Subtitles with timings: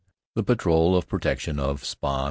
[0.33, 2.19] The patrol of protection of Spa.